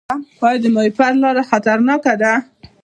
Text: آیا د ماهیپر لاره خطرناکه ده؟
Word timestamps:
آیا 0.45 0.59
د 0.63 0.65
ماهیپر 0.75 1.11
لاره 1.23 1.43
خطرناکه 1.49 2.13
ده؟ 2.21 2.33